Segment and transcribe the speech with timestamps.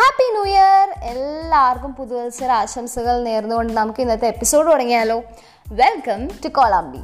[0.00, 5.16] Happy new year എല്ലാവർക്കും പുതുവത്സര ആശംസകൾ നേർന്നുകൊണ്ട് നമുക്ക് ഇന്നത്തെ എപ്പിസോഡ് തുടങ്ങിയാലോ.
[5.80, 7.00] വെൽക്കം ടു കോളാമ്പി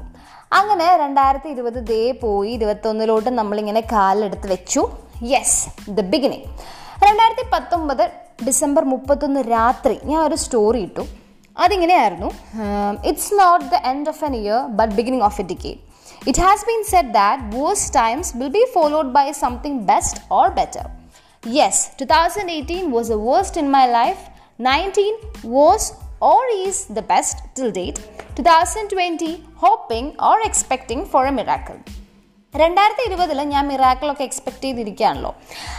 [0.58, 2.50] അങ്ങനെ രണ്ടായിരത്തി ഇരുപത് ദേ പോയി.
[2.58, 4.82] ഇരുപത്തൊന്നിലോട്ട് നമ്മളിങ്ങനെ കാലെടുത്ത് വെച്ചു.
[5.32, 5.60] യെസ്
[5.98, 6.48] ദ ബിഗിനിങ്
[7.06, 8.04] രണ്ടായിരത്തി പത്തൊമ്പത്
[8.48, 11.06] ഡിസംബർ മുപ്പത്തൊന്ന് രാത്രി ഞാൻ ഒരു സ്റ്റോറി ഇട്ടു.
[11.56, 12.30] അതിങ്ങനെയായിരുന്നു.
[13.12, 15.80] It's not the end of an year but beginning of a decade
[16.28, 20.86] it has been said that worse times will be followed by something best or better
[21.48, 24.18] Yes, 2018 was the worst in my life.
[24.58, 25.14] 19
[25.44, 28.00] was or is the best till date.
[28.34, 31.78] 2020 hoping or expecting for a miracle.
[32.54, 35.34] രണ്ടായിരത്തി ഇരുപതിൽ ഞാൻ മിറാക്കിളൊക്കെ expect ചെയ്തിരിക്കുകയാണല്ലോ.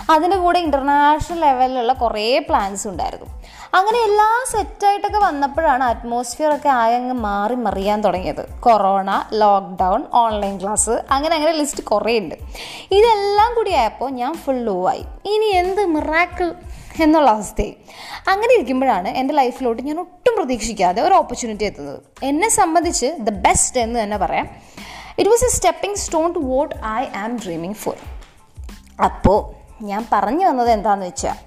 [0.10, 3.26] അതിന്റെ കൂടെ international ലെവലിലുള്ള കുറേ plans ഉണ്ടായിരുന്നു.
[3.74, 8.44] അങ്ങനെ എല്ലാം സെറ്റായിട്ടൊക്കെ വന്നപ്പോഴാണ് അറ്റ്മോസ്ഫിയർ ഒക്കെ ആയങ്ങ് മാറി മറിയാൻ തുടങ്ങിയത്.
[8.60, 12.36] കൊറോണ ലോക്ക്ഡൗൺ ഓൺലൈൻ ക്ലാസ് അങ്ങനെ അങ്ങനെ ലിസ്റ്റ് കുറേ ഉണ്ട്.
[12.92, 15.04] ഇതെല്ലാം കൂടി ആയപ്പോൾ ഞാൻ ഫുൾ ലോ ആയി.
[15.26, 16.54] ഇനി എന്ത് മിറാക്കിൾ
[17.04, 17.76] എന്നുള്ള അവസ്ഥയായി
[18.28, 22.00] അങ്ങനെ ഇരിക്കുമ്പോഴാണ് എന്റെ ലൈഫിലോട്ട് ഞാൻ ഒട്ടും പ്രതീക്ഷിക്കാതെ ഒരു ഓപ്പർച്യൂണിറ്റി എത്തുന്നത്.
[22.24, 24.48] എന്നെ സംബന്ധിച്ച് ദ ബെസ്റ്റ് എന്ന് തന്നെ പറയാം.
[25.20, 27.96] It was a stepping stone to what I am dreaming for
[29.08, 29.40] അപ്പോൾ
[29.90, 31.38] ഞാൻ പറഞ്ഞു വന്നത് എന്താണെന്ന് വെച്ചാൽ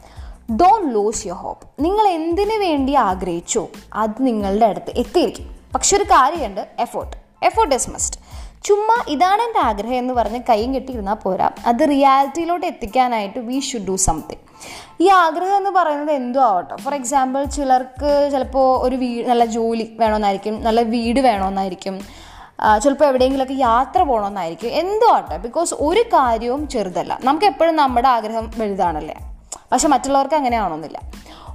[0.62, 3.62] ഡോൺ ലൂസ് യുവർ ഹോപ്പ് നിങ്ങൾ എന്തിനു വേണ്ടി ആഗ്രഹിച്ചോ
[4.02, 5.46] അത് നിങ്ങളുടെ അടുത്ത് എത്തിയിരിക്കും.
[5.74, 7.16] പക്ഷെ ഒരു കാര്യമുണ്ട് എഫോർട്ട്
[7.48, 8.18] എഫോർട്ട് ഇസ് മസ്റ്റ്
[8.66, 11.46] ചുമ്മാ ഇതാണ് എന്റെ ആഗ്രഹം എന്ന് പറഞ്ഞ് കൈയും കെട്ടിയിരുന്നാൽ പോരാ.
[11.70, 14.44] അത് റിയാലിറ്റിയിലോട്ട് എത്തിക്കാനായിട്ട് വി ഷുഡ് ഡു സംതിങ്
[15.04, 16.74] ഈ ആഗ്രഹം എന്ന് പറയുന്നത് എന്തോ ആവട്ടെ.
[16.84, 21.96] ഫോർ എക്സാമ്പിൾ ചിലർക്ക് ചിലപ്പോൾ ഒരു വീ നല്ല ജോലി വേണമെന്നായിരിക്കും നല്ല വീട് വേണമെന്നായിരിക്കും.
[22.82, 27.12] ചിലപ്പോൾ എവിടെയെങ്കിലുമൊക്കെ യാത്ര പോകണമെന്നായിരിക്കും എന്തോ ആട്ടെ ബിക്കോസ് ഒരു കാര്യവും ചെറുതല്ല.
[27.28, 29.16] നമുക്ക് എപ്പോഴും നമ്മുടെ ആഗ്രഹം വലുതാണല്ലേ?
[29.72, 30.98] പക്ഷെ മറ്റുള്ളവർക്ക് അങ്ങനെ ആണോന്നില്ല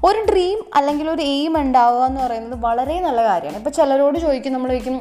[0.07, 3.59] ഒരു ഡ്രീം അല്ലെങ്കിൽ ഒരു എയിം ഉണ്ടാവുക എന്ന് പറയുന്നത് വളരെ നല്ല കാര്യമാണ്.
[3.61, 4.97] ഇപ്പോൾ ചിലരോട് ചോദിക്കും നമ്മൾ ചോദിക്കും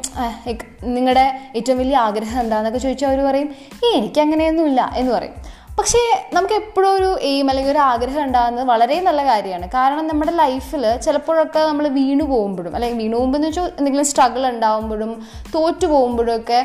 [0.95, 1.25] നിങ്ങളുടെ
[1.57, 3.49] ഏറ്റവും വലിയ ആഗ്രഹം എന്താണെന്നൊക്കെ ചോദിച്ചാൽ അവർ പറയും
[3.83, 5.35] ഏ എനിക്ക് അങ്ങനെയൊന്നുമില്ല എന്ന് പറയും.
[5.77, 6.01] പക്ഷേ
[6.33, 9.67] നമുക്ക് എപ്പോഴും ഒരു എയിം അല്ലെങ്കിൽ ഒരു ആഗ്രഹം ഉണ്ടാകുന്നത് വളരെ നല്ല കാര്യമാണ്.
[9.69, 15.11] കാരണം നമ്മുടെ ലൈഫിൽ ചിലപ്പോഴൊക്കെ നമ്മൾ വീണു പോകുമ്പോഴും അല്ലെങ്കിൽ വീണു പോകുമ്പോൾ എന്ന് വെച്ചാൽ എന്തെങ്കിലും സ്ട്രഗിൾ ഉണ്ടാകുമ്പോഴും
[15.55, 16.59] തോറ്റു പോകുമ്പോഴും ഒക്കെ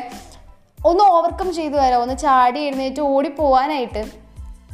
[0.85, 2.01] ഒന്ന് ഓവർകം ചെയ്തു വരാം.
[2.01, 4.20] ഒന്ന് ചാടി എഴുന്നേറ്റ് ഓടി പോകാനായിട്ട്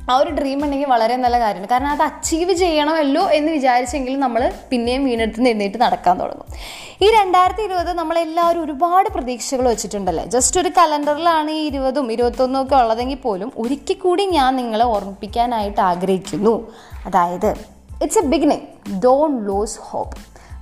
[0.09, 1.67] ആ ഒരു ഡ്രീം ഉണ്ടെങ്കിൽ വളരെ നല്ല കാര്യമാണ്.
[1.71, 6.45] കാരണം അത് അച്ചീവ് ചെയ്യണമല്ലോ എന്ന് വിചാരിച്ചെങ്കിലും നമ്മൾ പിന്നെയും വീണെടുത്ത് നിന്നിട്ട് നടക്കാൻ തുടങ്ങും.
[7.01, 10.25] ഈ രണ്ടായിരത്തി ഇരുപത് നമ്മളെല്ലാവരും ഒരുപാട് പ്രതീക്ഷകൾ വെച്ചിട്ടുണ്ടല്ലേ?
[10.25, 16.71] ജസ്റ്റ് ഒരു കലണ്ടറിലാണ് ഈ ഇരുപതും ഇരുപത്തൊന്നും ഒക്കെ ഉള്ളതെങ്കിൽ പോലും ഒരിക്കൽ കൂടി ഞാൻ നിങ്ങളെ ഓർമ്മിപ്പിക്കാനായിട്ട് ആഗ്രഹിക്കുന്നു.
[17.05, 17.49] അതായത്
[18.03, 20.17] it's a beginning don't lose hope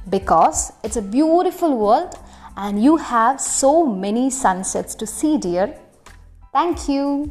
[0.10, 2.18] because it's a beautiful world
[2.58, 5.68] and you have so many sunsets to see dear
[6.56, 7.26] thank you